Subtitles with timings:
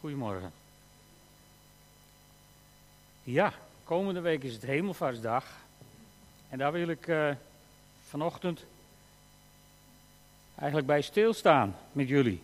[0.00, 0.52] Goedemorgen.
[3.22, 3.52] Ja,
[3.84, 5.44] komende week is het Hemelvaartsdag.
[6.48, 7.30] En daar wil ik uh,
[8.08, 8.64] vanochtend
[10.54, 12.42] eigenlijk bij stilstaan met jullie.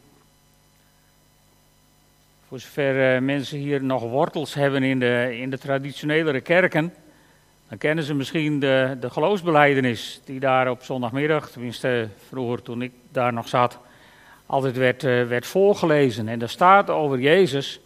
[2.49, 6.95] Voor zover uh, mensen hier nog wortels hebben in de, in de traditionelere kerken,
[7.69, 12.93] dan kennen ze misschien de, de geloofsbeleidenis die daar op zondagmiddag, tenminste vroeger toen ik
[13.11, 13.79] daar nog zat,
[14.53, 16.29] altijd werd, uh, werd voorgelezen.
[16.29, 17.81] En daar staat over Jezus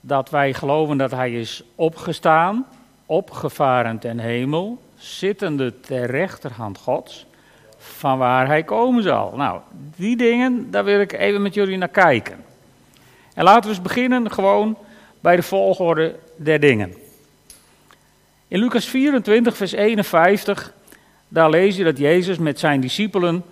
[0.00, 2.66] dat wij geloven dat hij is opgestaan,
[3.06, 7.26] opgevaren ten hemel, zittende ter rechterhand Gods,
[7.78, 9.32] van waar hij komen zal.
[9.36, 9.60] Nou,
[9.96, 12.44] die dingen, daar wil ik even met jullie naar kijken.
[13.34, 14.78] En laten we eens beginnen gewoon
[15.20, 16.94] bij de volgorde der dingen.
[18.48, 20.72] In Lucas 24, vers 51,
[21.28, 23.44] daar lees je dat Jezus met zijn discipelen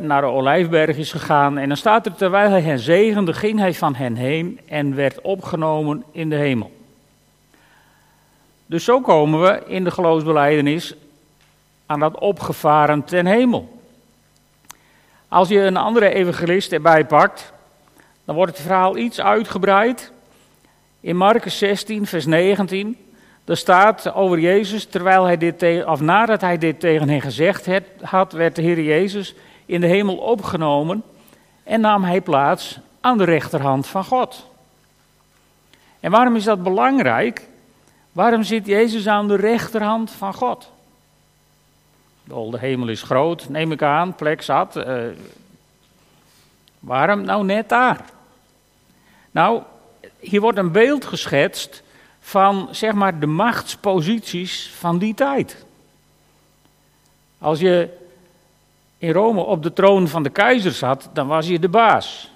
[0.00, 1.58] naar de Olijfberg is gegaan.
[1.58, 5.20] En dan staat er, terwijl hij hen zegende, ging hij van hen heen en werd
[5.20, 6.72] opgenomen in de hemel.
[8.66, 10.94] Dus zo komen we in de geloofsbeleidenis
[11.86, 13.80] aan dat opgevaren ten hemel.
[15.28, 17.52] Als je een andere evangelist erbij pakt,
[18.24, 20.12] dan wordt het verhaal iets uitgebreid.
[21.00, 22.96] In Marcus 16, vers 19,
[23.44, 27.68] daar staat over Jezus, terwijl hij dit of nadat hij dit tegen hen gezegd
[28.00, 29.34] had, werd de Heer Jezus
[29.72, 31.02] in de hemel opgenomen
[31.62, 34.46] en nam hij plaats aan de rechterhand van God.
[36.00, 37.48] En waarom is dat belangrijk?
[38.12, 40.70] Waarom zit Jezus aan de rechterhand van God?
[42.24, 44.76] De hemel is groot, neem ik aan, plek zat.
[44.76, 45.02] Uh,
[46.78, 48.04] waarom nou net daar?
[49.30, 49.62] Nou,
[50.20, 51.82] hier wordt een beeld geschetst
[52.20, 55.64] van zeg maar de machtsposities van die tijd.
[57.38, 58.00] Als je
[59.02, 62.30] in Rome op de troon van de keizer zat, dan was je de baas.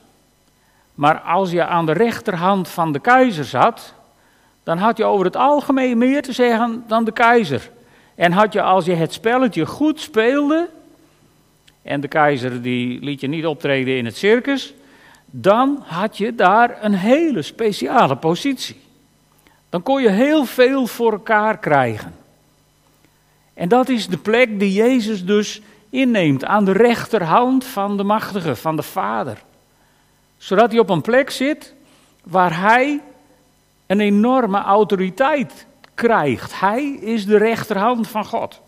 [0.95, 3.95] Maar als je aan de rechterhand van de keizer zat,
[4.63, 7.71] dan had je over het algemeen meer te zeggen dan de keizer.
[8.15, 10.69] En had je als je het spelletje goed speelde,
[11.83, 14.75] en de keizer die liet je niet optreden in het circus,
[15.27, 18.81] dan had je daar een hele speciale positie.
[19.69, 22.15] Dan kon je heel veel voor elkaar krijgen.
[23.55, 25.63] En dat is de plek die Jezus dus
[25.97, 29.43] inneemt aan de rechterhand van de machtige, van de Vader.
[30.37, 31.75] Zodat hij op een plek zit
[32.25, 33.01] waar hij
[33.87, 36.61] een enorme autoriteit krijgt.
[36.61, 38.61] Hij is de rechterhand van God.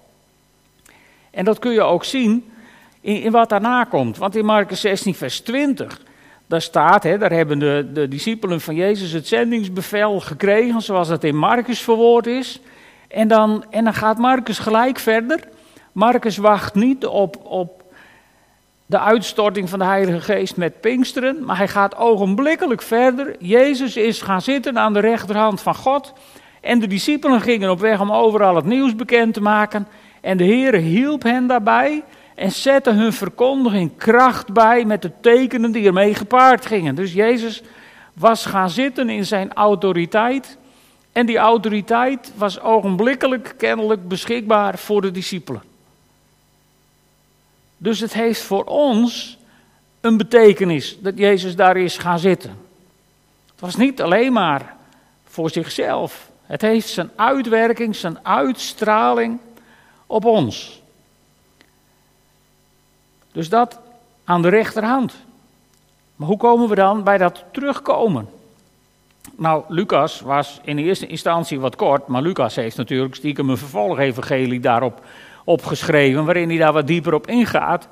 [1.31, 2.53] En dat kun je ook zien
[3.01, 4.17] in, wat daarna komt.
[4.17, 6.01] Want in Marcus 16, vers 20,
[6.47, 11.25] daar staat, hè, daar hebben de, de discipelen van Jezus het zendingsbevel gekregen, zoals dat
[11.25, 12.61] in Marcus verwoord is.
[13.09, 15.49] En dan, en dan gaat Marcus gelijk verder.
[15.99, 17.83] Marcus wacht niet op, op
[18.87, 23.37] de uitstorting van de Heilige Geest met Pinksteren, maar hij gaat ogenblikkelijk verder.
[23.39, 26.13] Jezus is gaan zitten aan de rechterhand van God.
[26.61, 29.89] En de discipelen gingen op weg om overal het nieuws bekend te maken.
[30.21, 32.05] En de Heer hielp hen daarbij
[32.35, 36.95] en zette hun verkondiging kracht bij met de tekenen die ermee gepaard gingen.
[36.95, 37.63] Dus Jezus
[38.13, 40.59] was gaan zitten in zijn autoriteit.
[41.13, 45.68] En die autoriteit was ogenblikkelijk kennelijk beschikbaar voor de discipelen.
[47.79, 49.39] Dus het heeft voor ons
[50.01, 52.51] een betekenis dat Jezus daar is gaan zitten.
[53.51, 54.77] Het was niet alleen maar
[55.25, 56.31] voor zichzelf.
[56.43, 59.39] Het heeft zijn uitwerking, zijn uitstraling
[60.07, 60.83] op ons.
[63.33, 63.79] Dus dat
[64.25, 65.15] aan de rechterhand.
[66.17, 68.29] Maar hoe komen we dan bij dat terugkomen?
[69.37, 74.61] Nou, Lucas was in eerste instantie wat kort, maar Lucas heeft natuurlijk stiekem een vervolgevangelie
[74.61, 75.05] daarop
[75.49, 77.89] opgeschreven, waarin hij daar wat dieper op ingaat.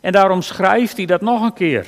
[0.00, 1.86] En daarom schrijft hij dat nog een keer.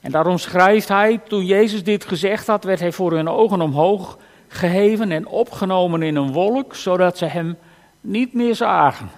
[0.00, 4.18] En daarom schrijft hij, toen Jezus dit gezegd had, werd hij voor hun ogen omhoog
[4.48, 7.56] geheven en opgenomen in een wolk, zodat ze hem
[8.00, 9.10] niet meer zagen.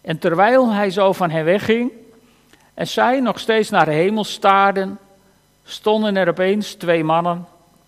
[0.00, 1.90] En terwijl hij zo van hen wegging
[2.74, 4.98] en zij nog steeds naar de hemel staarden,
[5.64, 7.46] stonden er opeens twee mannen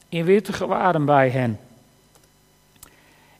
[0.08, 1.58] in witte gewaden bij hen.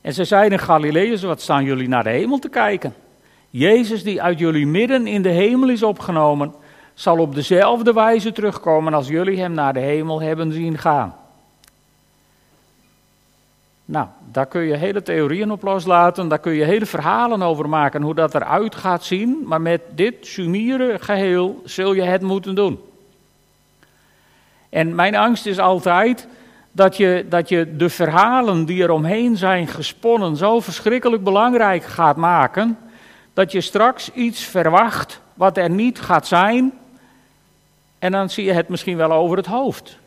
[0.08, 2.94] En ze zeiden, Galileërs, wat staan jullie naar de hemel te kijken?
[3.50, 6.55] Jezus die uit jullie midden in de hemel is opgenomen,
[6.94, 11.16] zal op dezelfde wijze terugkomen als jullie hem naar de hemel hebben zien gaan.
[13.84, 18.02] Nou, daar kun je hele theorieën op loslaten, daar kun je hele verhalen over maken
[18.02, 22.81] hoe dat eruit gaat zien, maar met dit sumiere geheel zul je het moeten doen.
[24.69, 26.28] En mijn angst is altijd
[26.72, 32.16] dat je, dat je de verhalen die er omheen zijn gesponnen zo verschrikkelijk belangrijk gaat
[32.16, 32.78] maken,
[33.34, 36.72] dat je straks iets verwacht wat er niet gaat zijn.
[37.98, 39.98] En dan zie je het misschien wel over het hoofd.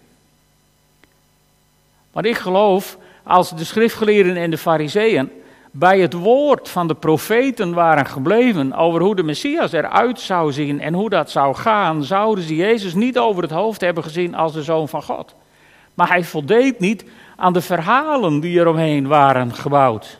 [2.11, 5.31] Maar ik geloof, als de schriftgeleerden en de fariseeën
[5.71, 10.81] bij het woord van de profeten waren gebleven over hoe de Messias eruit zou zien
[10.81, 14.53] en hoe dat zou gaan, zouden ze Jezus niet over het hoofd hebben gezien als
[14.53, 15.35] de Zoon van God.
[16.01, 17.05] Maar hij voldeed niet
[17.35, 20.19] aan de verhalen die eromheen waren gebouwd.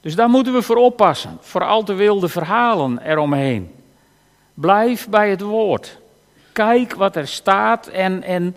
[0.00, 3.74] Dus daar moeten we voor oppassen, voor al te wilde verhalen eromheen.
[4.54, 5.98] Blijf bij het woord.
[6.52, 8.56] Kijk wat er staat en, en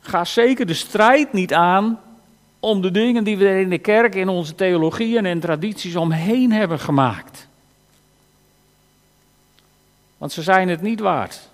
[0.00, 2.00] ga zeker de strijd niet aan
[2.60, 6.52] om de dingen die we er in de kerk, in onze theologieën en tradities omheen
[6.52, 7.48] hebben gemaakt.
[10.18, 11.52] Want ze zijn het niet waard.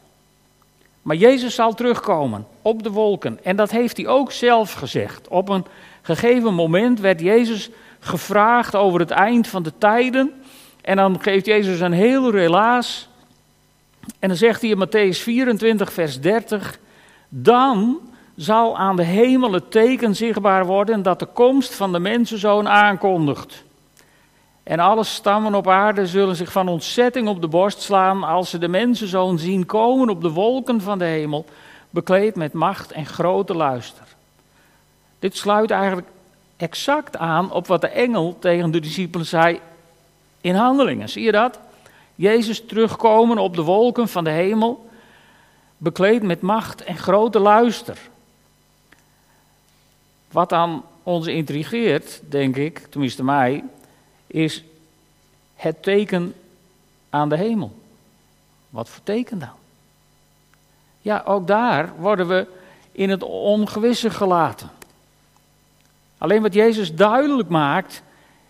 [1.03, 3.39] Maar Jezus zal terugkomen op de wolken.
[3.43, 5.29] En dat heeft hij ook zelf gezegd.
[5.29, 5.65] Op een
[6.03, 7.71] gegeven moment werd Jezus
[8.01, 10.33] gevraagd over het eind van de tijden.
[10.81, 13.09] En dan geeft Jezus een heel relaas.
[14.19, 16.79] En dan zegt hij in Matthäus 24, vers 30.
[17.29, 17.99] Dan
[18.37, 23.65] zal aan de hemel het teken zichtbaar worden dat de komst van de mensenzoon aankondigt.
[24.63, 28.59] En alle stammen op aarde zullen zich van ontzetting op de borst slaan als ze
[28.59, 31.45] de mensenzoon zien komen op de wolken van de hemel,
[31.91, 34.05] bekleed met macht en grote luister.
[35.19, 36.09] Dit sluit eigenlijk
[36.57, 39.61] exact aan op wat de engel tegen de discipelen zei
[40.41, 41.09] in handelingen.
[41.09, 41.59] Zie je dat?
[42.15, 44.89] Jezus terugkomen op de wolken van de hemel,
[45.77, 47.99] bekleed met macht en grote luister.
[50.31, 53.65] Wat dan ons intrigeert, denk ik, tenminste mij,
[54.31, 54.65] is
[55.55, 56.35] het teken
[57.11, 57.73] aan de hemel.
[58.71, 59.49] Wat voor teken dan?
[61.01, 62.47] Ja, ook daar worden we
[62.93, 64.71] in het ongewisse gelaten.
[66.19, 68.03] Alleen wat Jezus duidelijk maakt,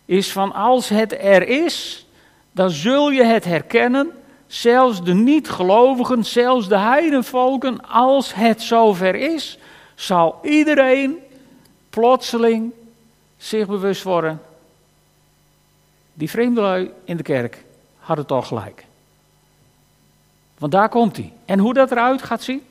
[0.04, 2.06] is van als het er is,
[2.52, 4.10] dan zul je het herkennen,
[4.46, 9.58] zelfs de niet-gelovigen, zelfs de heidenvolken, als het zover is,
[9.94, 11.18] zal iedereen
[11.90, 12.72] plotseling
[13.36, 14.40] zich bewust worden.
[16.20, 17.64] Die vreemdelui in de kerk
[17.98, 18.84] hadden toch gelijk.
[20.58, 21.32] Want daar komt hij.
[21.44, 22.62] En hoe dat eruit gaat zien,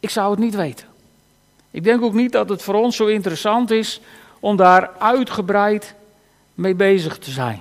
[0.00, 0.86] ik zou het niet weten.
[1.70, 4.00] Ik denk ook niet dat het voor ons zo interessant is
[4.40, 5.94] om daar uitgebreid
[6.54, 7.60] mee bezig te zijn.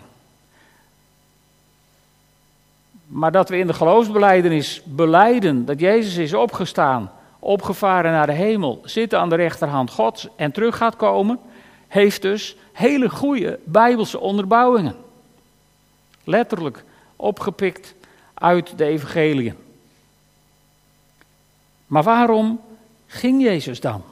[3.08, 8.82] Maar dat we in de geloofsbeleidenis beleiden dat Jezus is opgestaan opgevaren naar de hemel,
[8.86, 11.40] zitten aan de rechterhand Gods en terug gaat komen,
[11.88, 14.96] heeft dus hele goede bijbelse onderbouwingen.
[16.24, 16.84] Letterlijk
[17.16, 17.96] opgepikt
[18.34, 19.56] uit de evangeliën.
[21.88, 22.60] Maar waarom
[23.08, 24.04] ging Jezus dan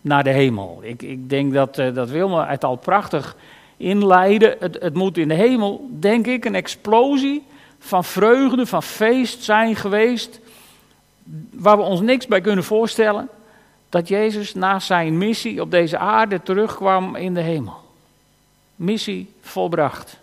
[0.00, 0.78] naar de hemel?
[0.82, 3.36] Ik, ik denk dat, uh, dat Wilma het al prachtig
[3.76, 4.56] inleiden.
[4.58, 7.42] Het, het moet in de hemel, denk ik, een explosie
[7.78, 10.40] van vreugde, van feest zijn geweest
[11.50, 13.28] waar we ons niks bij kunnen voorstellen,
[13.88, 17.79] dat Jezus na zijn missie op deze aarde terugkwam in de hemel.
[18.80, 20.16] Missie volbracht.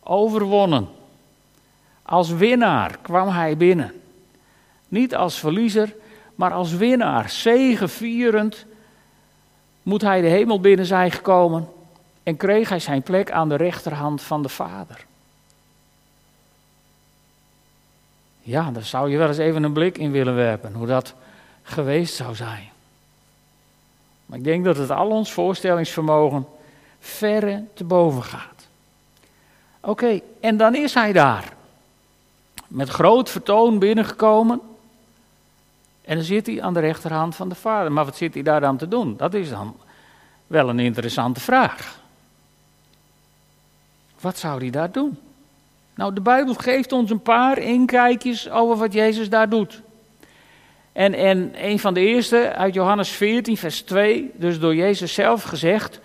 [0.00, 0.88] Overwonnen.
[2.02, 4.00] Als winnaar kwam hij binnen.
[4.88, 5.94] Niet als verliezer,
[6.34, 7.30] maar als winnaar.
[7.30, 8.66] Zegevierend
[9.82, 11.68] moet hij de hemel binnen zijn gekomen
[12.22, 15.04] en kreeg hij zijn plek aan de rechterhand van de Vader.
[18.40, 21.14] Ja, daar zou je wel eens even een blik in willen werpen, hoe dat
[21.62, 22.70] geweest zou zijn.
[24.26, 26.46] Maar ik denk dat het al ons voorstellingsvermogen
[27.02, 28.66] verre te boven gaat.
[29.80, 31.52] Oké, en dan is hij daar.
[32.68, 34.60] Met groot vertoon binnengekomen.
[36.04, 37.92] En dan zit hij aan de rechterhand van de vader.
[37.92, 39.16] Maar wat zit hij daar dan te doen?
[39.16, 39.76] Dat is dan
[40.46, 42.00] wel een interessante vraag.
[44.20, 45.18] Wat zou hij daar doen?
[45.94, 49.82] Nou, de Bijbel geeft ons een paar inkijkjes over wat Jezus daar doet.
[50.92, 55.42] En, en een van de eerste uit Johannes 14, vers 2, dus door Jezus zelf
[55.42, 56.00] gezegd,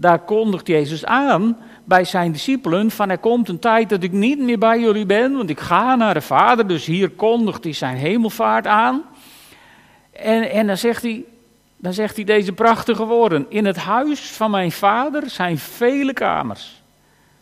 [0.00, 4.38] daar kondigt Jezus aan bij zijn discipelen van er komt een tijd dat ik niet
[4.38, 7.96] meer bij jullie ben, want ik ga naar de Vader, dus hier kondigt hij zijn
[7.96, 9.02] hemelvaart aan.
[10.12, 11.24] En, en dan, zegt hij,
[11.76, 16.82] dan zegt hij deze prachtige woorden, in het huis van mijn Vader zijn vele kamers.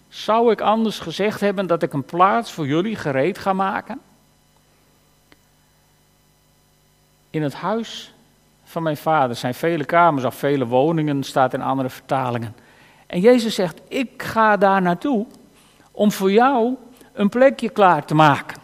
[0.08, 4.00] Zou ik anders gezegd hebben dat ik een plaats voor jullie gereed ga maken?
[7.30, 8.12] In het huis
[8.68, 12.54] van mijn vader zijn vele kamers of vele woningen, staat in andere vertalingen.
[13.06, 15.26] En Jezus zegt: Ik ga daar naartoe
[15.92, 16.74] om voor jou
[17.12, 18.60] een plekje klaar te maken.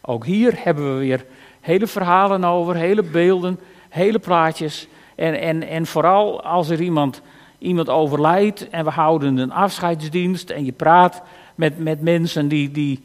[0.00, 1.26] Ook hier hebben we weer
[1.60, 4.88] hele verhalen over, hele beelden, hele plaatjes.
[5.14, 7.22] En, en, en vooral als er iemand
[7.58, 11.22] iemand overlijdt en we houden een afscheidsdienst en je praat
[11.54, 13.02] met, met mensen die, die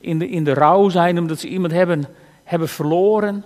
[0.00, 2.04] in de, in de rouw zijn omdat ze iemand hebben,
[2.44, 3.44] hebben verloren,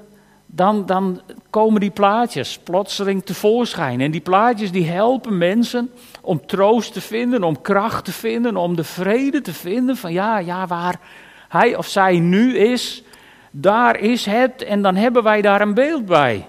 [0.50, 4.00] dan, dan komen die plaatjes plotseling tevoorschijn.
[4.00, 5.90] En die plaatjes die helpen mensen
[6.20, 10.38] om troost te vinden, om kracht te vinden, om de vrede te vinden van ja,
[10.38, 11.00] ja, waar
[11.48, 13.02] hij of zij nu is,
[13.50, 16.46] daar is het en dan hebben wij daar een beeld bij.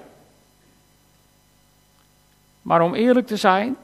[2.62, 3.78] Maar om eerlijk te zijn,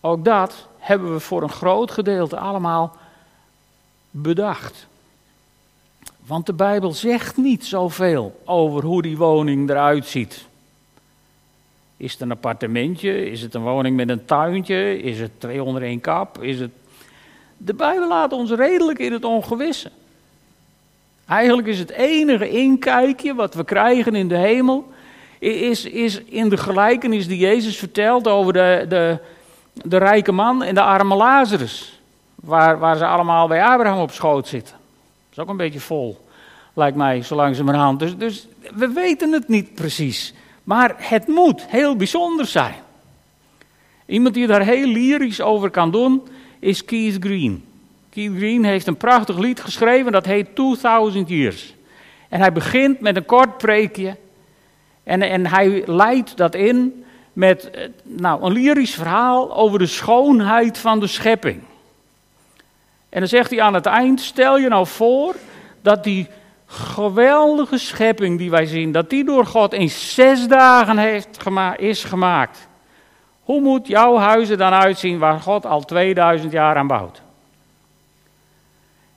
[0.00, 2.96] ook dat hebben we voor een groot gedeelte allemaal
[4.10, 4.86] bedacht.
[6.26, 10.46] Want de Bijbel zegt niet zoveel over hoe die woning eruit ziet.
[11.96, 13.30] Is het een appartementje?
[13.30, 15.02] Is het een woning met een tuintje?
[15.02, 16.42] Is het twee onder één kap?
[16.42, 16.70] Is het...
[17.56, 19.90] De Bijbel laat ons redelijk in het ongewisse.
[21.26, 24.92] Eigenlijk is het enige inkijkje wat we krijgen in de hemel,
[25.38, 29.18] is, is in de gelijkenis die Jezus vertelt over de, de,
[29.72, 32.00] de rijke man en de arme Lazarus.
[32.34, 34.85] Waar, waar ze allemaal bij Abraham op schoot zitten.
[35.36, 36.26] Is ook een beetje vol,
[36.74, 37.98] lijkt mij, zo langzamerhand.
[37.98, 40.34] Dus, dus we weten het niet precies.
[40.64, 42.74] Maar het moet heel bijzonder zijn.
[44.06, 46.22] Iemand die daar heel lyrisch over kan doen,
[46.58, 47.64] is Keith Green.
[48.10, 51.74] Keith Green heeft een prachtig lied geschreven, dat heet 2000 Years.
[52.28, 54.16] En hij begint met een kort preekje.
[55.02, 60.78] En, en hij leidt dat in met eh, nou, een lyrisch verhaal over de schoonheid
[60.78, 61.62] van de schepping.
[63.08, 65.34] En dan zegt hij aan het eind: stel je nou voor
[65.82, 66.26] dat die
[66.66, 71.38] geweldige schepping die wij zien, dat die door God in zes dagen heeft
[71.76, 72.68] is gemaakt.
[73.42, 77.22] Hoe moet jouw huizen dan uitzien waar God al 2000 jaar aan bouwt?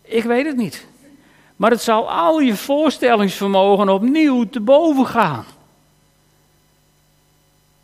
[0.01, 0.87] Ik weet het niet.
[1.55, 5.45] Maar het zal al je voorstellingsvermogen opnieuw te boven gaan.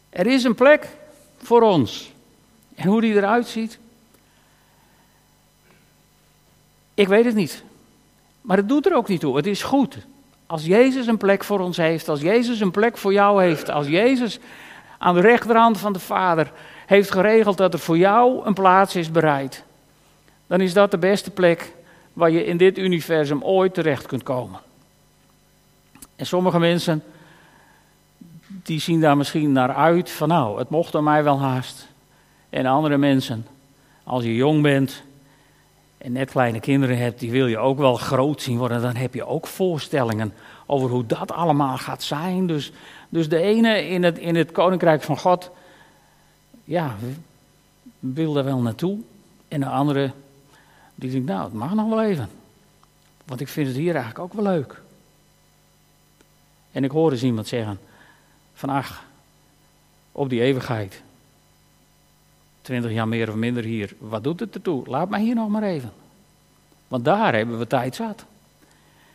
[0.09, 0.87] Er is een plek
[1.37, 2.11] voor ons.
[2.75, 3.79] En hoe die eruit ziet,
[6.95, 7.63] ik weet het niet.
[8.41, 9.35] Maar het doet er ook niet toe.
[9.35, 9.97] Het is goed.
[10.45, 13.87] Als Jezus een plek voor ons heeft, als Jezus een plek voor jou heeft, als
[13.87, 14.39] Jezus
[14.97, 16.51] aan de rechterhand van de Vader
[16.85, 19.63] heeft geregeld dat er voor jou een plaats is bereid,
[20.47, 21.73] dan is dat de beste plek
[22.13, 24.59] waar je in dit universum ooit terecht kunt komen.
[26.15, 27.03] En sommige mensen,
[28.47, 31.87] die zien daar misschien naar uit van nou, het mocht aan mij wel haast.
[32.49, 33.47] En andere mensen,
[34.03, 35.03] als je jong bent
[35.97, 38.81] en net kleine kinderen hebt, die wil je ook wel groot zien worden.
[38.81, 40.33] Dan heb je ook voorstellingen
[40.65, 42.47] over hoe dat allemaal gaat zijn.
[42.47, 42.71] Dus,
[43.09, 45.51] dus de ene in het, in het koninkrijk van God,
[46.63, 46.95] ja,
[47.99, 48.97] wil daar wel naartoe.
[49.47, 50.11] En de andere
[50.95, 52.29] die denkt, nou, het mag nog wel even.
[53.25, 54.81] Want ik vind het hier eigenlijk ook wel leuk.
[56.71, 57.79] En ik hoor eens iemand zeggen,
[58.53, 59.03] van ach,
[60.11, 61.01] op die eeuwigheid.
[62.65, 64.87] Twintig jaar meer of minder hier, wat doet het ertoe?
[64.87, 65.91] Laat mij hier nog maar even.
[66.87, 68.25] Want daar hebben we tijd zat.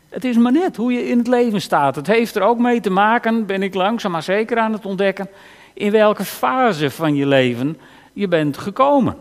[0.09, 1.97] Het is maar net hoe je in het leven staat.
[1.97, 5.29] Het heeft er ook mee te maken, ben ik langzaam maar zeker aan het ontdekken,
[5.75, 7.79] in welke fase van je leven
[8.13, 9.17] je bent gekomen.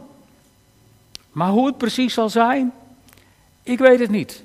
[1.31, 2.73] Maar hoe het precies zal zijn,
[3.63, 4.43] ik weet het niet.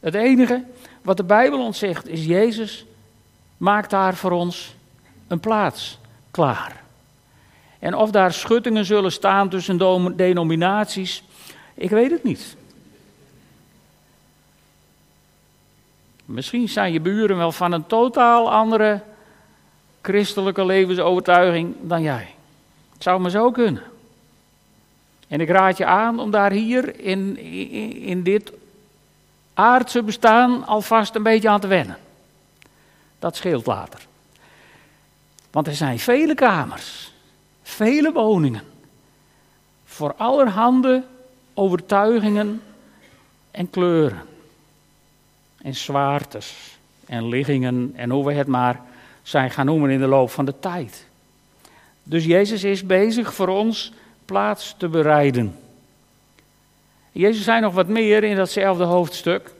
[0.00, 0.64] Het enige
[1.02, 2.86] wat de Bijbel ons zegt is: Jezus
[3.56, 4.76] maakt daar voor ons
[5.26, 5.98] een plaats
[6.30, 6.84] klaar.
[7.86, 9.78] En of daar schuttingen zullen staan tussen
[10.16, 11.22] denominaties,
[11.74, 12.56] ik weet het niet.
[16.24, 19.00] Misschien zijn je buren wel van een totaal andere
[20.00, 22.34] christelijke levensovertuiging dan jij.
[22.92, 23.82] Het zou maar zo kunnen.
[25.28, 28.52] En ik raad je aan om daar hier in, in, in dit
[29.54, 31.98] aardse bestaan alvast een beetje aan te wennen.
[33.18, 34.06] Dat scheelt later.
[35.50, 37.14] Want er zijn vele kamers,
[37.66, 38.62] vele woningen,
[39.84, 41.02] voor allerhande
[41.54, 42.62] overtuigingen
[43.50, 44.22] en kleuren.
[45.62, 48.80] En zwaartes en liggingen en hoe we het maar
[49.22, 51.06] zijn gaan noemen in de loop van de tijd.
[52.02, 53.92] Dus Jezus is bezig voor ons
[54.24, 55.58] plaats te bereiden.
[57.12, 59.54] Jezus zei nog wat meer in datzelfde hoofdstuk.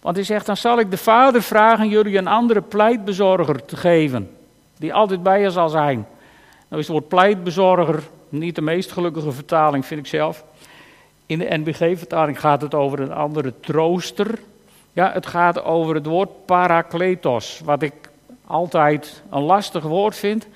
[0.00, 4.36] Want hij zegt, dan zal ik de Vader vragen jullie een andere pleitbezorger te geven.
[4.76, 6.06] Die altijd bij je zal zijn.
[6.72, 10.44] Nou is het woord pleitbezorger niet de meest gelukkige vertaling, vind ik zelf.
[11.26, 14.38] In de NBG-vertaling gaat het over een andere trooster.
[14.92, 17.92] Ja, het gaat over het woord parakletos, wat ik
[18.46, 20.46] altijd een lastig woord vind.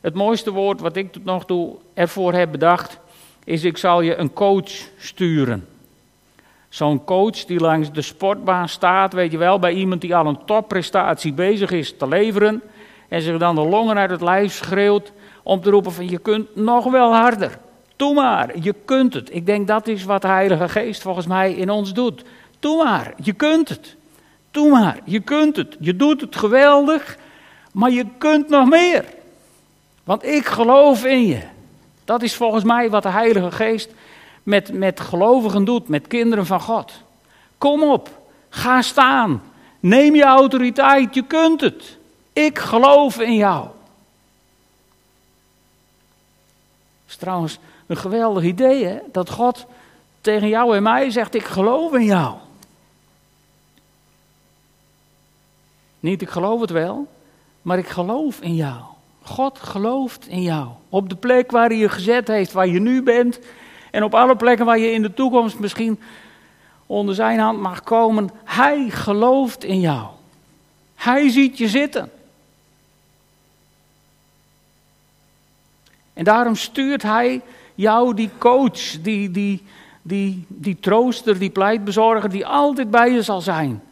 [0.00, 2.98] Het mooiste woord wat ik tot nog toe ervoor heb bedacht,
[3.44, 5.66] is ik zal je een coach sturen.
[6.68, 10.44] Zo'n coach die langs de sportbaan staat, weet je wel, bij iemand die al een
[10.44, 12.62] topprestatie bezig is te leveren.
[13.08, 16.56] En zich dan de longen uit het lijf schreeuwt om te roepen van je kunt
[16.56, 17.58] nog wel harder.
[17.96, 19.34] Doe maar, je kunt het.
[19.34, 22.24] Ik denk dat is wat de Heilige Geest volgens mij in ons doet.
[22.58, 23.96] Doe maar, je kunt het.
[24.50, 25.76] Doe maar, je kunt het.
[25.80, 27.18] Je doet het geweldig,
[27.72, 29.04] maar je kunt nog meer.
[30.04, 31.42] Want ik geloof in je.
[32.04, 33.90] Dat is volgens mij wat de Heilige Geest
[34.42, 36.92] met, met gelovigen doet, met kinderen van God.
[37.58, 39.42] Kom op, ga staan.
[39.80, 41.98] Neem je autoriteit, je kunt het.
[42.32, 43.62] Ik geloof in jou.
[43.62, 43.72] Dat
[47.08, 48.98] is trouwens een geweldig idee, hè?
[49.12, 49.66] Dat God
[50.20, 52.34] tegen jou en mij zegt: Ik geloof in jou.
[56.00, 57.06] Niet, ik geloof het wel,
[57.62, 58.80] maar ik geloof in jou.
[59.22, 60.68] God gelooft in jou.
[60.88, 63.38] Op de plek waar hij je gezet heeft, waar je nu bent.
[63.90, 66.00] En op alle plekken waar je in de toekomst misschien
[66.86, 68.30] onder zijn hand mag komen.
[68.44, 70.06] Hij gelooft in jou.
[70.94, 72.10] Hij ziet je zitten.
[76.12, 77.40] En daarom stuurt hij
[77.74, 79.62] jou die coach, die, die,
[80.02, 83.82] die, die trooster, die pleitbezorger, die altijd bij je zal zijn.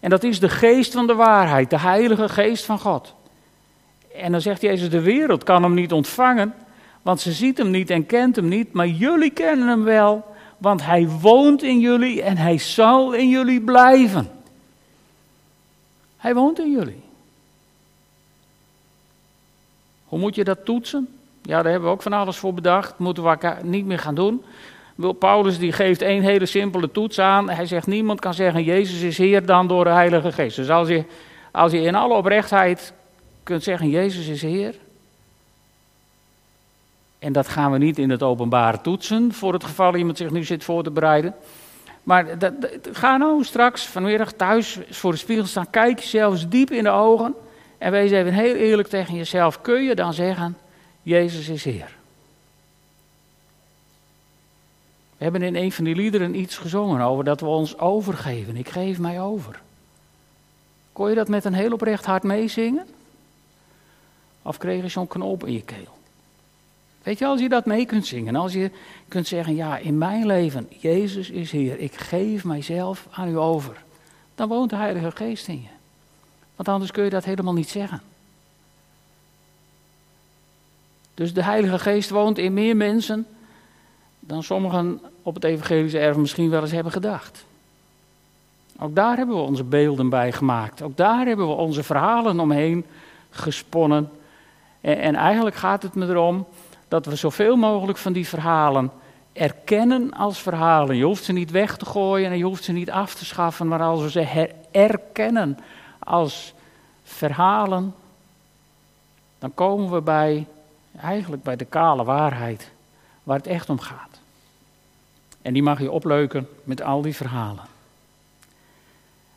[0.00, 3.14] En dat is de geest van de waarheid, de heilige geest van God.
[4.14, 6.54] En dan zegt Jezus, de wereld kan hem niet ontvangen,
[7.02, 10.24] want ze ziet hem niet en kent hem niet, maar jullie kennen hem wel,
[10.58, 14.30] want hij woont in jullie en hij zal in jullie blijven.
[16.16, 17.00] Hij woont in jullie.
[20.04, 21.17] Hoe moet je dat toetsen?
[21.48, 22.98] Ja, daar hebben we ook van alles voor bedacht.
[22.98, 24.44] Moeten we niet meer gaan doen.
[25.18, 27.50] Paulus die geeft één hele simpele toets aan.
[27.50, 30.56] Hij zegt: Niemand kan zeggen: Jezus is Heer dan door de Heilige Geest.
[30.56, 31.04] Dus als je,
[31.50, 32.92] als je in alle oprechtheid
[33.42, 34.74] kunt zeggen: Jezus is Heer.
[37.18, 40.44] En dat gaan we niet in het openbare toetsen, voor het geval iemand zich nu
[40.44, 41.34] zit voor te bereiden.
[42.02, 42.52] Maar dat,
[42.92, 47.34] ga nou straks vanmiddag thuis voor de spiegel staan, kijk jezelf diep in de ogen
[47.78, 49.60] en wees even heel eerlijk tegen jezelf.
[49.60, 50.56] Kun je dan zeggen,
[51.02, 51.96] Jezus is Heer?
[55.16, 58.56] We hebben in een van die liederen iets gezongen over dat we ons overgeven.
[58.56, 59.60] Ik geef mij over.
[60.92, 62.86] Kon je dat met een heel oprecht hart meezingen?
[64.42, 65.98] Of kreeg je zo'n knoop in je keel?
[67.02, 68.70] Weet je, als je dat mee kunt zingen, als je
[69.08, 73.82] kunt zeggen, ja, in mijn leven, Jezus is Heer, ik geef mijzelf aan u over,
[74.34, 75.68] dan woont de Heilige Geest in je.
[76.56, 78.02] Want anders kun je dat helemaal niet zeggen.
[81.18, 83.26] Dus de Heilige Geest woont in meer mensen
[84.20, 87.44] dan sommigen op het evangelische erf misschien wel eens hebben gedacht.
[88.78, 90.82] Ook daar hebben we onze beelden bij gemaakt.
[90.82, 92.84] Ook daar hebben we onze verhalen omheen
[93.30, 94.10] gesponnen.
[94.80, 96.46] En, en eigenlijk gaat het me erom
[96.88, 98.90] dat we zoveel mogelijk van die verhalen
[99.32, 100.96] erkennen als verhalen.
[100.96, 103.68] Je hoeft ze niet weg te gooien en je hoeft ze niet af te schaffen,
[103.68, 105.58] maar als we ze erkennen
[105.98, 106.54] als
[107.02, 107.94] verhalen,
[109.38, 110.46] dan komen we bij,
[110.98, 112.70] eigenlijk bij de kale waarheid,
[113.22, 114.20] waar het echt om gaat.
[115.42, 117.64] En die mag je opleuken met al die verhalen.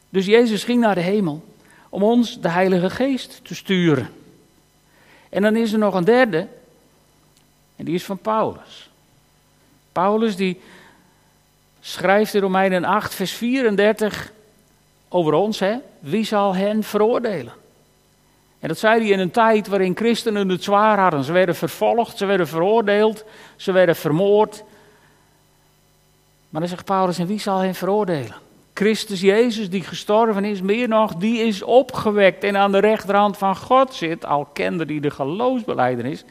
[0.10, 1.44] Dus Jezus ging naar de hemel
[1.90, 4.10] om ons de Heilige Geest te sturen.
[5.30, 6.48] En dan is er nog een derde,
[7.76, 8.90] en die is van Paulus.
[9.92, 10.62] Paulus die
[11.80, 14.32] schrijft in Romeinen 8, vers 34
[15.10, 15.76] over ons, hè?
[16.00, 17.54] Wie zal hen veroordelen?
[18.62, 21.24] En dat zei hij in een tijd waarin christenen het zwaar hadden.
[21.24, 23.24] Ze werden vervolgd, ze werden veroordeeld,
[23.56, 24.64] ze werden vermoord.
[26.50, 28.36] Maar dan zegt Paulus, en wie zal hen veroordelen?
[28.74, 33.56] Christus Jezus, die gestorven is, meer nog, die is opgewekt en aan de rechterhand van
[33.56, 34.26] God zit.
[34.26, 36.26] Al kende die de geloofsbeleidenis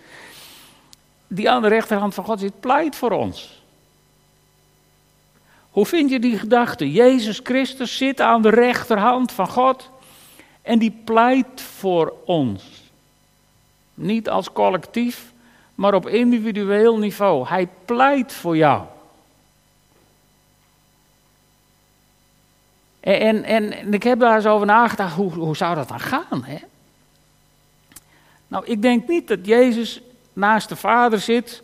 [1.33, 3.63] die aan de rechterhand van God zit, pleit voor ons.
[5.71, 6.93] Hoe vind je die gedachte?
[6.93, 9.91] Jezus Christus zit aan de rechterhand van God
[10.63, 12.83] en die pleit voor ons.
[13.95, 15.33] Niet als collectief,
[15.75, 17.47] maar op individueel niveau.
[17.47, 18.83] Hij pleit voor jou.
[23.01, 26.45] En, en, en ik heb daar eens over nagedacht, hoe, hoe zou dat dan gaan?
[26.45, 26.59] Hè?
[28.49, 30.01] Nou, ik denk niet dat Jezus
[30.33, 31.63] naast de vader zit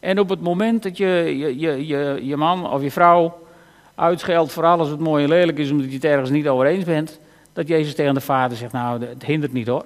[0.00, 3.46] en op het moment dat je je, je, je, je man of je vrouw
[3.94, 6.84] uitscheldt voor alles wat mooi en lelijk is, omdat je het ergens niet over eens
[6.84, 7.18] bent,
[7.52, 9.84] dat Jezus tegen de vader zegt, nou, het hindert niet hoor.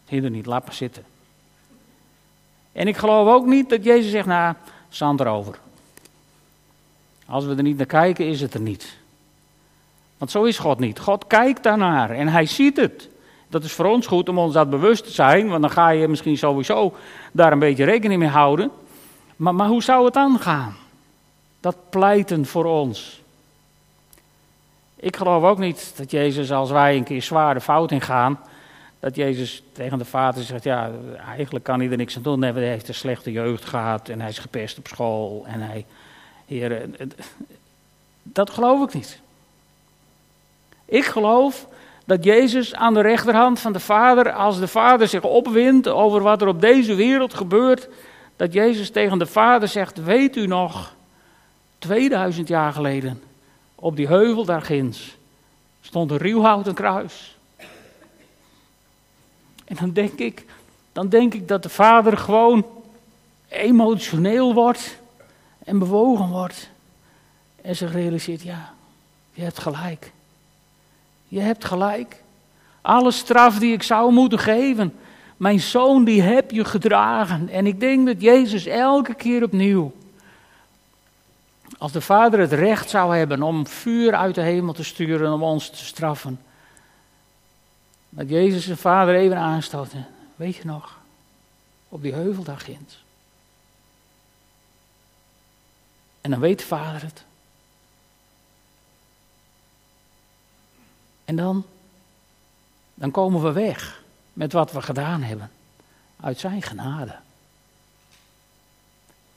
[0.00, 1.04] Het hindert niet, laat maar zitten.
[2.72, 4.54] En ik geloof ook niet dat Jezus zegt, nou,
[4.88, 5.58] zand erover.
[7.26, 8.96] Als we er niet naar kijken, is het er niet.
[10.18, 10.98] Want zo is God niet.
[10.98, 13.08] God kijkt daarnaar en hij ziet het.
[13.48, 16.08] Dat is voor ons goed om ons dat bewust te zijn, want dan ga je
[16.08, 16.94] misschien sowieso
[17.32, 18.70] daar een beetje rekening mee houden.
[19.36, 20.76] Maar, maar hoe zou het dan gaan?
[21.60, 23.22] Dat pleiten voor ons.
[25.04, 28.40] Ik geloof ook niet dat Jezus, als wij een keer zwaar de fout in gaan,
[29.00, 30.90] dat Jezus tegen de vader zegt, ja,
[31.28, 32.42] eigenlijk kan hij er niks aan doen.
[32.42, 35.44] Hij heeft een slechte jeugd gehad en hij is gepest op school.
[35.46, 35.84] En hij,
[36.46, 36.88] heer,
[38.22, 39.20] Dat geloof ik niet.
[40.84, 41.66] Ik geloof
[42.04, 46.42] dat Jezus aan de rechterhand van de Vader, als de Vader zich opwindt over wat
[46.42, 47.88] er op deze wereld gebeurt,
[48.36, 50.94] dat Jezus tegen de Vader zegt: Weet u nog,
[51.78, 53.22] 2000 jaar geleden,
[53.84, 55.16] op die heuvel daar ginds,
[55.80, 57.36] stond een ruwhouten kruis.
[59.64, 60.44] En dan denk ik,
[60.92, 62.66] dan denk ik dat de Vader gewoon
[63.48, 64.98] emotioneel wordt
[65.64, 66.68] en bewogen wordt.
[67.62, 68.72] En zich realiseert, ja,
[69.32, 70.12] je hebt gelijk.
[71.28, 72.22] Je hebt gelijk.
[72.80, 74.94] Alle straf die ik zou moeten geven,
[75.36, 77.48] mijn zoon die heb je gedragen.
[77.48, 79.92] En ik denk dat Jezus elke keer opnieuw,
[81.78, 85.42] als de Vader het recht zou hebben om vuur uit de hemel te sturen om
[85.42, 86.40] ons te straffen,
[88.08, 90.06] dat Jezus zijn Vader even aanstoten.
[90.36, 90.98] Weet je nog,
[91.88, 93.04] op die heuvel daar ginds.
[96.20, 97.24] En dan weet de Vader het.
[101.24, 101.64] En dan,
[102.94, 105.50] dan komen we weg met wat we gedaan hebben.
[106.20, 107.16] Uit zijn genade.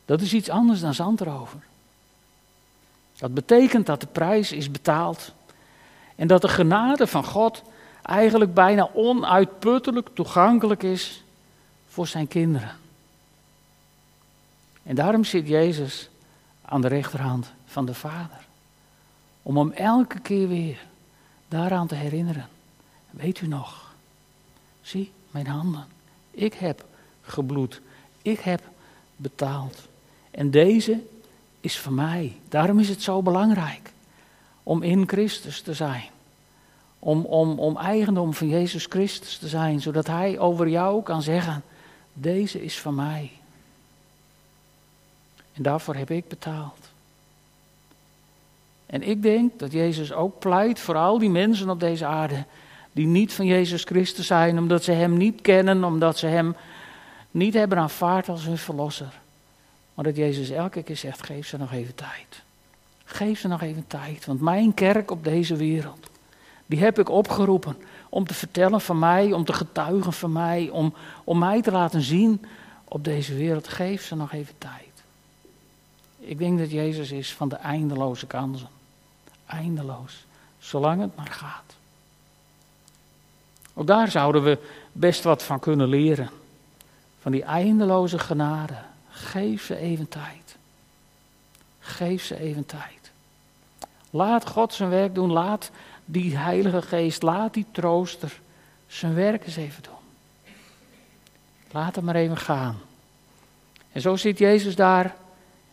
[0.06, 1.60] Dat is iets anders dan zandrover.
[3.18, 5.34] Dat betekent dat de prijs is betaald.
[6.16, 7.64] En dat de genade van God
[8.02, 11.24] eigenlijk bijna onuitputtelijk toegankelijk is
[11.88, 12.76] voor zijn kinderen.
[14.84, 16.10] En daarom zit Jezus
[16.62, 18.46] aan de rechterhand van de Vader.
[19.42, 20.86] Om hem elke keer weer
[21.48, 22.48] daaraan te herinneren.
[23.10, 23.94] Weet u nog?
[24.82, 25.86] Zie, mijn handen.
[26.32, 26.86] Ik heb
[27.22, 27.82] gebloed.
[28.22, 28.62] Ik heb
[29.16, 29.88] betaald.
[30.32, 31.02] En deze
[31.68, 32.36] is voor mij.
[32.50, 33.92] Daarom is het zo belangrijk
[34.64, 36.10] om in Christus te zijn.
[37.00, 41.64] Om, om, om eigendom van Jezus Christus te zijn, zodat Hij over jou kan zeggen:
[42.14, 43.32] Deze is van mij.
[45.54, 46.90] En daarvoor heb ik betaald.
[48.86, 52.46] En ik denk dat Jezus ook pleit voor al die mensen op deze aarde
[52.92, 56.56] die niet van Jezus Christus zijn, omdat ze Hem niet kennen, omdat ze Hem
[57.32, 59.20] niet hebben aanvaard als hun verlosser.
[59.98, 62.44] Maar dat Jezus elke keer zegt, geef ze nog even tijd.
[63.04, 66.10] Geef ze nog even tijd, want mijn kerk op deze wereld,
[66.66, 67.78] die heb ik opgeroepen
[68.10, 72.02] om te vertellen van mij, om te getuigen van mij, om, om mij te laten
[72.02, 72.46] zien
[72.84, 73.68] op deze wereld.
[73.68, 75.04] Geef ze nog even tijd.
[76.20, 78.70] Ik denk dat Jezus is van de eindeloze kansen.
[79.46, 80.26] Eindeloos.
[80.60, 81.76] Zolang het maar gaat.
[83.74, 84.58] Ook daar zouden we
[84.92, 86.30] best wat van kunnen leren.
[87.22, 88.87] Van die eindeloze genade.
[89.18, 90.56] Geef ze even tijd.
[91.80, 93.12] Geef ze even tijd.
[94.10, 95.32] Laat God zijn werk doen.
[95.32, 95.72] Laat
[96.06, 98.40] die Heilige Geest, laat die trooster
[98.88, 99.94] zijn werk eens even doen.
[101.72, 102.78] Laat hem maar even gaan.
[103.92, 105.16] En zo zit Jezus daar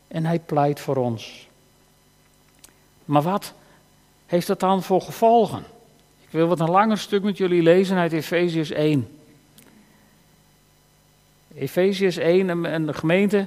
[0.09, 1.49] en hij pleit voor ons.
[3.05, 3.53] Maar wat
[4.27, 5.65] heeft dat dan voor gevolgen?
[6.21, 9.19] Ik wil wat een langer stuk met jullie lezen uit Efeziërs 1.
[11.55, 13.47] Efeziërs 1, een gemeente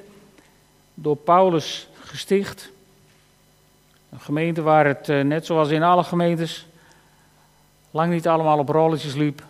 [0.94, 2.72] door Paulus gesticht.
[4.10, 6.68] Een gemeente waar het, eh, net zoals in alle gemeentes,
[7.92, 9.44] lang niet allemaal op rolletjes liep.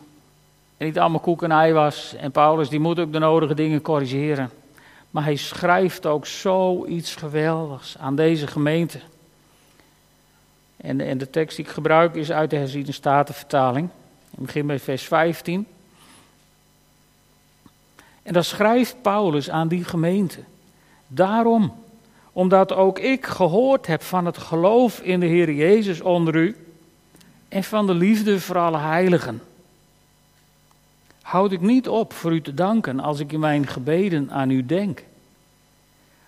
[0.78, 2.16] En niet allemaal koek en ei was.
[2.16, 4.50] En Paulus die moet ook de nodige dingen corrigeren.
[5.12, 9.00] Maar hij schrijft ook zoiets geweldigs aan deze gemeente.
[10.78, 13.90] En, en de tekst die ik gebruik is uit de herziene statenvertaling.
[14.32, 15.68] Ik begin bij vers 15.
[18.28, 20.40] En dan schrijft Paulus aan die gemeente.
[21.08, 21.74] Daarom,
[22.32, 26.56] omdat ook ik gehoord heb van het geloof in de Heer Jezus onder u
[27.48, 29.42] en van de liefde voor alle heiligen.
[31.22, 34.66] Houd ik niet op voor u te danken als ik in mijn gebeden aan u
[34.66, 35.04] denk.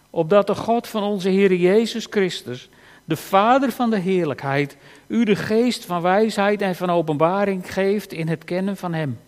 [0.09, 2.69] Opdat de God van onze Heer Jezus Christus,
[3.05, 8.27] de Vader van de heerlijkheid, u de geest van wijsheid en van openbaring geeft in
[8.27, 9.19] het kennen van Hem.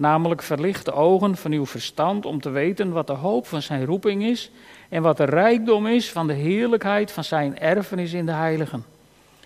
[0.00, 3.84] Namelijk verlicht de ogen van uw verstand om te weten wat de hoop van Zijn
[3.84, 4.50] roeping is
[4.88, 8.84] en wat de rijkdom is van de heerlijkheid van Zijn erfenis in de heiligen.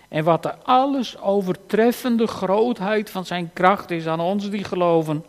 [0.07, 5.25] En wat de alles overtreffende grootheid van Zijn kracht is aan ons die geloven,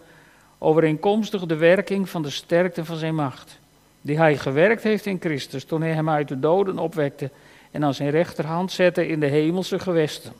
[0.58, 3.58] overeenkomstig de werking van de sterkte van Zijn macht,
[4.00, 7.30] die Hij gewerkt heeft in Christus toen Hij Hem uit de doden opwekte
[7.70, 10.32] en aan zijn rechterhand zetten in de hemelse gewesten.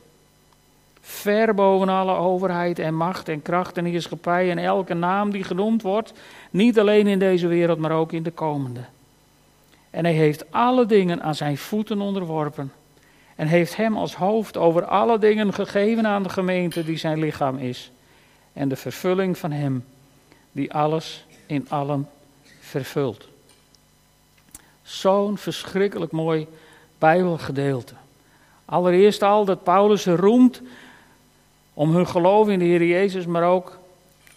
[1.09, 5.81] Ver boven alle overheid en macht en kracht en heerschappij en elke naam die genoemd
[5.81, 6.13] wordt,
[6.49, 8.79] niet alleen in deze wereld, maar ook in de komende.
[9.89, 12.71] En hij heeft alle dingen aan zijn voeten onderworpen
[13.35, 17.57] en heeft hem als hoofd over alle dingen gegeven aan de gemeente die zijn lichaam
[17.57, 17.91] is.
[18.53, 19.85] En de vervulling van hem
[20.51, 22.09] die alles in allen
[22.59, 23.27] vervult.
[24.81, 26.47] Zo'n verschrikkelijk mooi
[26.97, 27.93] Bijbelgedeelte.
[28.65, 30.61] Allereerst al dat Paulus roemt
[31.77, 33.79] om hun geloof in de Heer Jezus, maar ook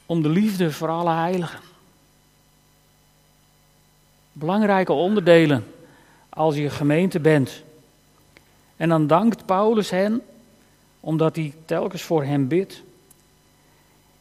[0.07, 1.61] om de liefde voor alle heiligen.
[4.33, 5.66] Belangrijke onderdelen
[6.29, 7.62] als je gemeente bent.
[8.76, 10.22] En dan dankt Paulus hen,
[11.00, 12.83] omdat hij telkens voor hen bidt.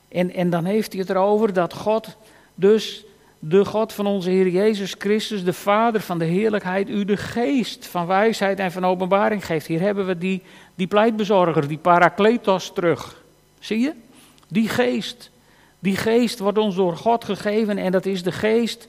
[0.07, 2.15] En, en dan heeft hij het erover dat God
[2.55, 3.05] dus
[3.39, 7.87] de God van onze Heer Jezus Christus, de Vader van de heerlijkheid, u de geest
[7.87, 9.67] van wijsheid en van openbaring geeft.
[9.67, 10.41] Hier hebben we die,
[10.75, 13.23] die pleitbezorger, die parakletos terug.
[13.59, 13.93] Zie je?
[14.47, 15.31] Die geest.
[15.79, 18.87] Die geest wordt ons door God gegeven en dat is de geest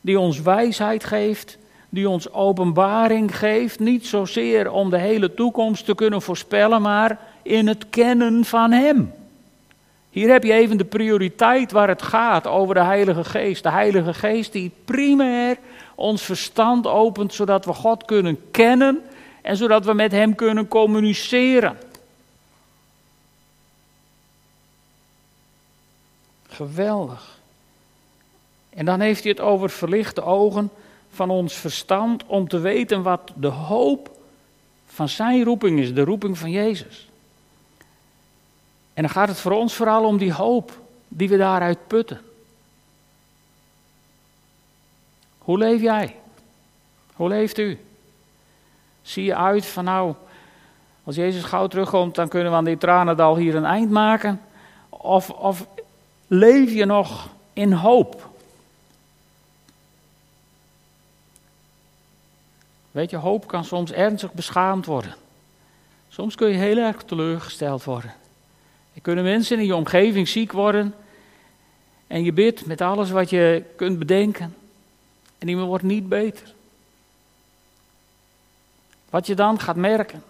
[0.00, 3.78] die ons wijsheid geeft, die ons openbaring geeft.
[3.78, 9.12] Niet zozeer om de hele toekomst te kunnen voorspellen, maar in het kennen van Hem.
[10.10, 13.62] Hier heb je even de prioriteit waar het gaat over de Heilige Geest.
[13.62, 15.56] De Heilige Geest die primair
[15.94, 19.02] ons verstand opent, zodat we God kunnen kennen
[19.42, 21.78] en zodat we met Hem kunnen communiceren.
[26.48, 27.38] Geweldig.
[28.70, 30.70] En dan heeft hij het over verlichte ogen
[31.10, 34.10] van ons verstand om te weten wat de hoop
[34.86, 37.07] van zijn roeping is, de roeping van Jezus.
[38.98, 42.20] En dan gaat het voor ons vooral om die hoop die we daaruit putten.
[45.38, 46.16] Hoe leef jij?
[47.14, 47.80] Hoe leeft u?
[49.02, 50.14] Zie je uit van nou,
[51.04, 54.40] als Jezus gauw terugkomt, dan kunnen we aan dit tranendal hier een eind maken?
[54.88, 55.66] Of, of
[56.26, 58.28] leef je nog in hoop?
[62.90, 65.14] Weet je, hoop kan soms ernstig beschaamd worden.
[66.08, 68.17] Soms kun je heel erg teleurgesteld worden.
[68.98, 70.94] Er kunnen mensen in je omgeving ziek worden.
[72.06, 74.54] En je bidt met alles wat je kunt bedenken.
[75.38, 76.54] En iemand wordt niet beter.
[79.10, 80.22] Wat je dan gaat merken,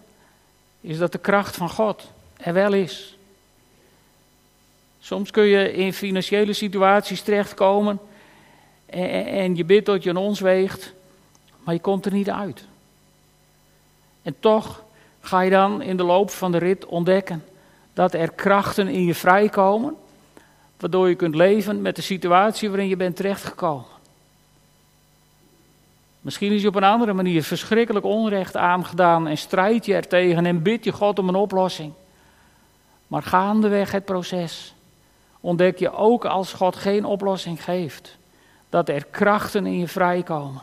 [0.81, 3.17] is dat de kracht van God er wel is.
[4.99, 7.99] Soms kun je in financiële situaties terechtkomen
[8.85, 10.93] en, en je bidt tot je een ons weegt,
[11.63, 12.65] maar je komt er niet uit.
[14.21, 14.83] En toch
[15.21, 17.43] ga je dan in de loop van de rit ontdekken
[17.99, 19.95] dat er krachten in je vrijkomen,
[20.77, 23.85] waardoor je kunt leven met de situatie waarin je bent terechtgekomen.
[26.21, 30.45] Misschien is je op een andere manier verschrikkelijk onrecht aangedaan en strijd je er tegen
[30.45, 31.93] en bid je God om een oplossing.
[33.07, 34.73] Maar gaandeweg het proces
[35.39, 38.17] ontdek je ook als God geen oplossing geeft,
[38.69, 40.61] dat er krachten in je vrijkomen,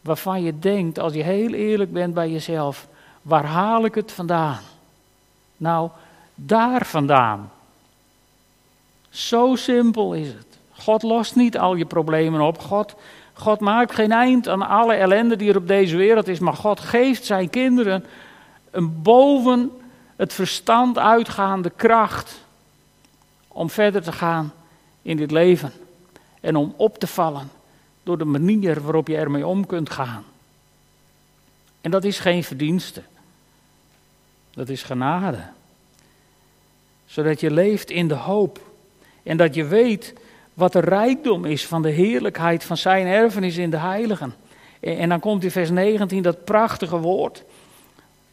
[0.00, 2.88] waarvan je denkt, als je heel eerlijk bent bij jezelf,
[3.22, 4.60] waar haal ik het vandaan?
[5.56, 5.90] Nou,
[6.34, 7.50] daar vandaan.
[9.10, 10.46] Zo simpel is het.
[10.72, 12.58] God lost niet al je problemen op.
[12.58, 12.94] God,
[13.32, 16.38] God maakt geen eind aan alle ellende die er op deze wereld is.
[16.38, 18.04] Maar God geeft zijn kinderen
[18.70, 19.70] een boven
[20.16, 22.44] het verstand uitgaande kracht
[23.48, 24.52] om verder te gaan
[25.02, 25.72] in dit leven.
[26.40, 27.50] En om op te vallen
[28.02, 30.24] door de manier waarop je ermee om kunt gaan.
[31.80, 33.02] En dat is geen verdienste.
[34.50, 35.44] Dat is genade
[37.14, 38.60] zodat je leeft in de hoop.
[39.22, 40.14] En dat je weet
[40.54, 44.34] wat de rijkdom is van de heerlijkheid van zijn erfenis in de heiligen.
[44.80, 47.44] En dan komt in vers 19 dat prachtige woord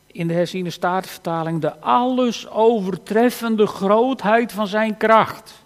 [0.08, 5.63] in de herziene statenvertaling, de alles overtreffende grootheid van zijn kracht.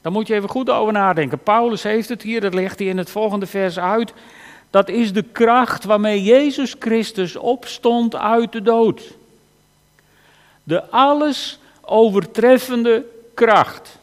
[0.00, 1.38] Daar moet je even goed over nadenken.
[1.38, 4.12] Paulus heeft het hier, dat legt hij in het volgende vers uit.
[4.70, 9.20] Dat is de kracht waarmee Jezus Christus opstond uit de dood.
[10.62, 13.98] De alles overtreffende kracht.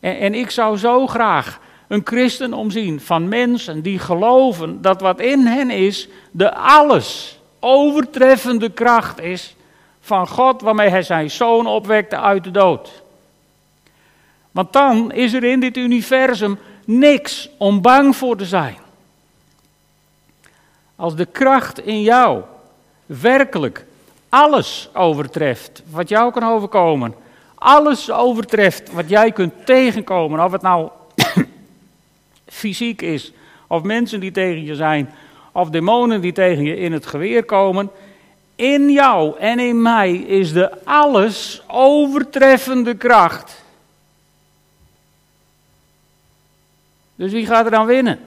[0.00, 5.20] En, en ik zou zo graag een christen omzien van mensen die geloven dat wat
[5.20, 9.56] in hen is, de alles overtreffende kracht is
[10.00, 13.02] van God waarmee hij zijn zoon opwekte uit de dood.
[14.50, 18.76] Want dan is er in dit universum niks om bang voor te zijn.
[20.96, 22.42] Als de kracht in jou
[23.06, 23.86] werkelijk
[24.34, 27.14] alles overtreft wat jou kan overkomen.
[27.54, 30.44] Alles overtreft wat jij kunt tegenkomen.
[30.44, 30.90] Of het nou
[32.46, 33.32] fysiek is,
[33.66, 35.14] of mensen die tegen je zijn,
[35.52, 37.90] of demonen die tegen je in het geweer komen.
[38.56, 43.62] In jou en in mij is de alles overtreffende kracht.
[47.14, 48.18] Dus wie gaat er dan winnen?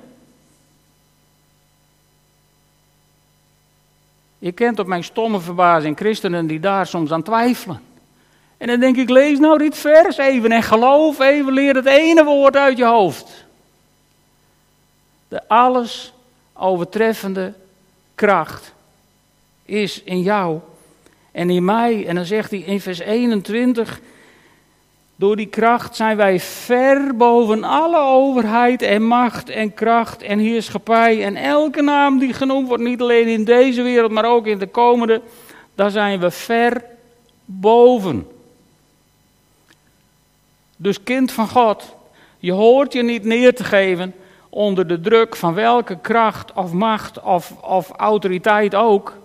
[4.39, 7.81] Je kent op mijn stomme verbazing christenen die daar soms aan twijfelen.
[8.57, 12.23] En dan denk ik, lees nou dit vers even en geloof even, leer het ene
[12.23, 13.45] woord uit je hoofd.
[15.27, 16.13] De alles
[16.53, 17.53] overtreffende
[18.15, 18.73] kracht
[19.65, 20.59] is in jou
[21.31, 22.07] en in mij.
[22.07, 23.99] En dan zegt hij in vers 21,
[25.19, 31.23] door die kracht zijn wij ver boven alle overheid en macht en kracht en heerschappij
[31.23, 34.67] en elke naam die genoemd wordt, niet alleen in deze wereld, maar ook in de
[34.67, 35.21] komende,
[35.75, 36.83] daar zijn we ver
[37.45, 38.27] boven.
[40.75, 41.95] Dus kind van God,
[42.39, 44.13] je hoort je niet neer te geven
[44.49, 49.17] onder de druk van welke kracht of macht of, of autoriteit ook.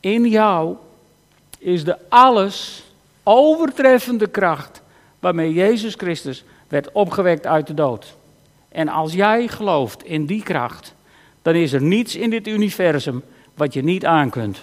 [0.00, 0.76] In jou
[1.58, 2.84] is de alles
[3.32, 4.82] overtreffende kracht
[5.18, 8.14] waarmee Jezus Christus werd opgewekt uit de dood.
[8.68, 10.94] En als jij gelooft in die kracht,
[11.42, 13.22] dan is er niets in dit universum
[13.54, 14.58] wat je niet aankunt.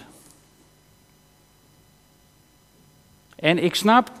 [3.36, 4.12] En ik snap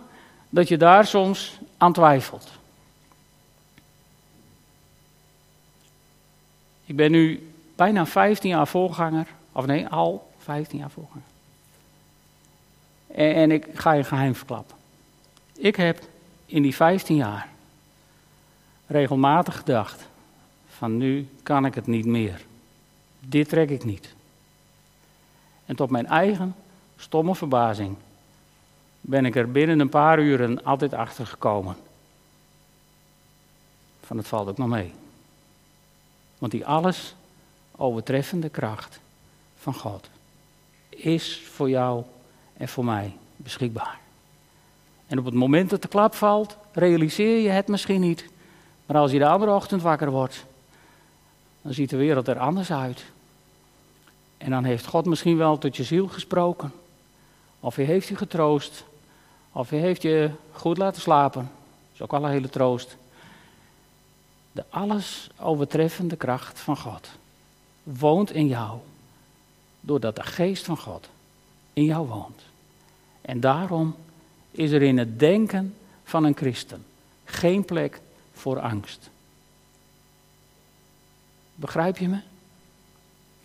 [0.48, 2.50] dat je daar soms aan twijfelt.
[6.84, 11.26] Ik ben nu bijna 15 jaar voorganger, of nee, al 15 jaar voorganger.
[13.14, 14.76] En, ik ga je geheim verklappen.
[15.56, 16.02] Ik heb
[16.46, 17.48] in die 15 jaar
[18.86, 20.08] regelmatig gedacht:
[20.68, 22.44] van nu kan ik het niet meer.
[23.20, 24.14] Dit trek ik niet.
[25.66, 26.54] En tot mijn eigen
[26.96, 27.96] stomme verbazing
[29.00, 31.76] ben ik er binnen een paar uren altijd achter gekomen.
[34.00, 34.92] Van het valt ook nog mee.
[36.38, 37.14] Want die alles
[37.76, 39.00] overtreffende kracht
[39.58, 40.10] van God
[40.88, 42.04] is voor jou
[42.58, 43.98] en voor mij beschikbaar.
[45.06, 48.28] En op het moment dat de klap valt, realiseer je het misschien niet.
[48.86, 50.44] Maar als je de andere ochtend wakker wordt,
[51.62, 53.04] dan ziet de wereld er anders uit.
[54.38, 56.72] En dan heeft God misschien wel tot je ziel gesproken.
[57.60, 58.84] Of hij heeft je getroost.
[59.52, 61.42] Of hij heeft je goed laten slapen.
[61.42, 62.96] Dat is ook al een hele troost.
[64.52, 67.08] De alles overtreffende kracht van God
[67.82, 68.78] woont in jou.
[69.80, 71.08] Doordat de geest van God
[71.72, 72.47] in jou woont.
[73.28, 73.94] En daarom
[74.50, 76.84] is er in het denken van een christen
[77.24, 78.00] geen plek
[78.32, 79.10] voor angst.
[81.54, 82.20] Begrijp je me?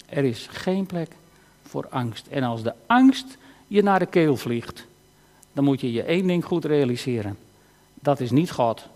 [0.05, 1.11] Er is geen plek
[1.63, 2.27] voor angst.
[2.27, 4.85] En als de angst je naar de keel vliegt,
[5.53, 7.37] dan moet je je één ding goed realiseren.
[7.93, 8.87] Dat is niet God.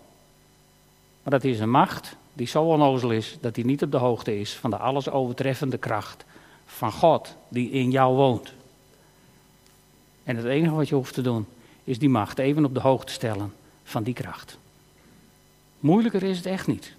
[1.22, 4.40] Maar dat is een macht die zo onnozel is dat hij niet op de hoogte
[4.40, 6.24] is van de alles overtreffende kracht
[6.66, 8.52] van God die in jou woont.
[10.28, 11.46] En het enige wat je hoeft te doen
[11.84, 13.52] is die macht even op de hoogte stellen
[13.84, 14.58] van die kracht.
[15.80, 16.94] Moeilijker is het echt niet.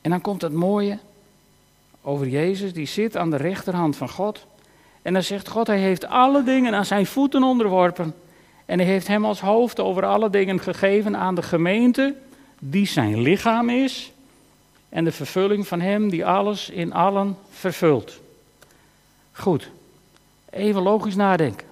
[0.00, 0.98] En dan komt het mooie
[2.02, 4.46] over Jezus, die zit aan de rechterhand van God.
[5.02, 8.14] En dan zegt God, hij heeft alle dingen aan zijn voeten onderworpen.
[8.66, 12.14] En hij heeft hem als hoofd over alle dingen gegeven aan de gemeente,
[12.58, 14.12] die zijn lichaam is.
[14.88, 18.20] En de vervulling van hem die alles in allen vervult.
[19.38, 19.70] Goed,
[20.50, 21.66] even logisch nadenken.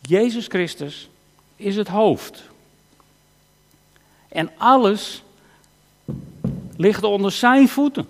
[0.00, 1.08] Jezus Christus
[1.56, 2.42] is het hoofd.
[4.28, 5.22] En alles
[6.76, 8.08] ligt onder zijn voeten.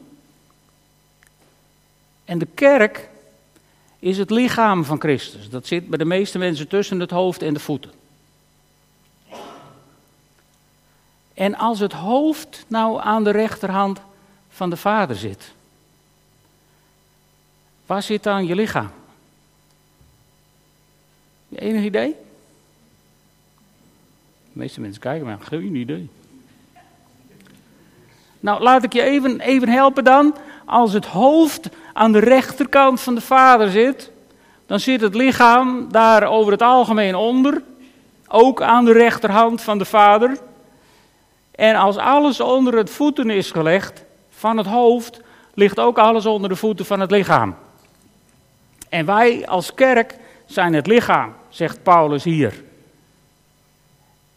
[2.24, 3.08] En de kerk
[3.98, 5.50] is het lichaam van Christus.
[5.50, 7.92] Dat zit bij de meeste mensen tussen het hoofd en de voeten.
[11.34, 14.00] En als het hoofd nou aan de rechterhand
[14.48, 15.52] van de Vader zit,
[17.92, 18.90] waar zit dan je lichaam?
[21.54, 22.16] Enig idee?
[24.52, 26.08] De meeste mensen kijken, maar geen idee.
[28.40, 30.36] Nou, laat ik je even, even helpen dan.
[30.64, 34.10] Als het hoofd aan de rechterkant van de vader zit,
[34.66, 37.62] dan zit het lichaam daar over het algemeen onder.
[38.28, 40.38] Ook aan de rechterhand van de vader.
[41.50, 45.20] En als alles onder het voeten is gelegd van het hoofd,
[45.54, 47.56] ligt ook alles onder de voeten van het lichaam.
[48.92, 52.62] En wij als kerk zijn het lichaam, zegt Paulus hier.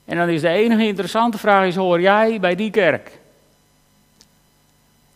[0.05, 3.19] En dan is de enige interessante vraag is, hoor jij bij die kerk?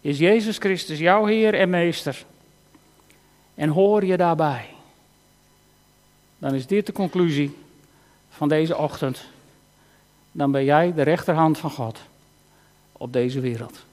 [0.01, 2.25] Is Jezus Christus jouw Heer en Meester?
[3.55, 4.65] En hoor je daarbij?
[6.37, 7.57] Dan is dit de conclusie
[8.29, 9.25] van deze ochtend.
[10.31, 11.99] Dan ben jij de rechterhand van God
[12.91, 13.85] op deze wereld.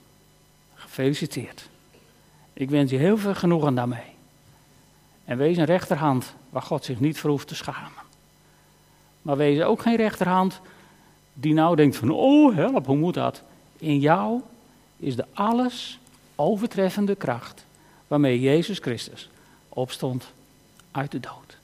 [0.75, 1.69] Gefeliciteerd.
[2.53, 4.16] Ik wens je heel veel genoegen daarmee.
[5.27, 8.05] En wees een rechterhand waar God zich niet voor hoeft te schamen.
[9.23, 10.61] Maar wees ook geen rechterhand
[11.33, 13.43] die nou denkt van, oh help, hoe moet dat?
[13.79, 14.41] In jou
[14.97, 15.99] is de alles
[16.35, 17.65] overtreffende kracht
[18.07, 19.31] waarmee Jezus Christus
[19.69, 20.33] opstond
[20.91, 21.57] uit de dood.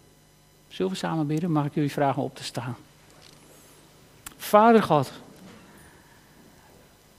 [0.68, 1.52] Zullen we samen bidden?
[1.52, 2.76] Mag ik jullie vragen op te staan?
[4.36, 5.12] Vader God,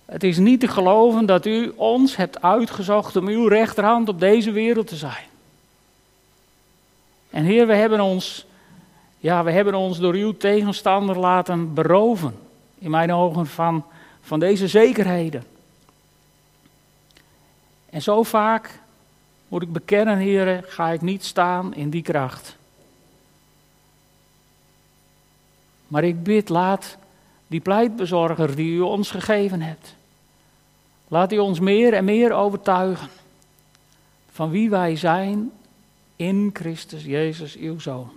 [0.06, 4.52] Het is niet te geloven dat u ons hebt uitgezocht om uw rechterhand op deze
[4.52, 5.32] wereld te zijn.
[7.34, 8.46] En Heer, we hebben ons,
[9.18, 12.36] ja, we hebben ons door uw tegenstander laten beroven.
[12.78, 13.86] In mijn ogen van,
[14.22, 15.44] van deze zekerheden.
[17.90, 18.80] En zo vaak,
[19.48, 22.56] moet ik bekennen, heren, ga ik niet staan in die kracht.
[25.88, 26.98] Maar ik bid, laat
[27.48, 29.96] die pleitbezorger die u ons gegeven hebt,
[31.08, 33.10] laat u ons meer en meer overtuigen
[34.32, 35.52] van wie wij zijn
[36.28, 38.10] in Christus Jezus, uw Zoon.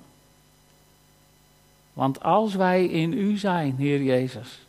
[1.93, 4.67] Want als wij in u zijn, Heer Jezus,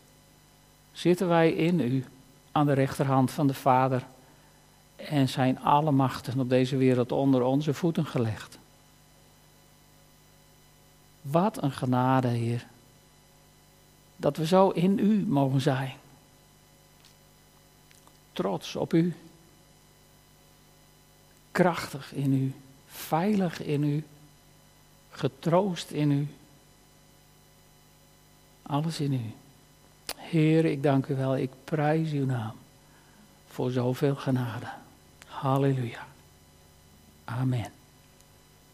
[0.91, 2.05] zitten wij in u
[2.51, 4.05] aan de rechterhand van de Vader
[4.95, 8.57] en zijn alle machten op deze wereld onder onze voeten gelegd.
[11.21, 12.67] Wat een genade, Heer.
[14.15, 15.93] Dat we zo in U mogen zijn.
[18.33, 19.15] Trots op U.
[21.51, 22.53] Krachtig in U.
[22.97, 24.03] Veilig in U.
[25.09, 26.27] Getroost in U.
[28.61, 29.33] Alles in U.
[30.15, 31.37] Heer, ik dank U wel.
[31.37, 32.55] Ik prijs Uw naam
[33.47, 34.67] voor zoveel genade.
[35.27, 36.07] Halleluja.
[37.25, 37.76] Amen.